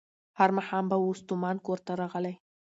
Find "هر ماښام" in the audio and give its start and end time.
0.39-0.85